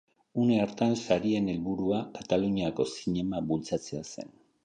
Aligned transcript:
Une 0.43 0.53
hartan 0.61 0.95
sarien 1.01 1.51
helburua 1.53 1.99
Kataluniako 2.17 2.87
zinema 2.97 3.45
bultzatzea 3.51 4.05
zen. 4.17 4.35